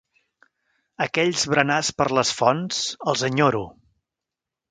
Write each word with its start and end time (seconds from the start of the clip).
Aquells 1.05 1.43
berenars 1.51 1.91
per 2.01 2.07
les 2.19 2.33
fonts, 2.41 2.81
els 3.13 3.25
enyoro. 3.31 3.65